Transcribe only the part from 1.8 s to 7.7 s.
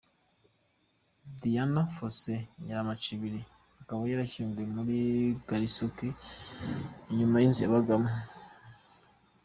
Fossey Nyiramacibiri akaba yarashyinguwe muri Kalisoke inyuma y’inzu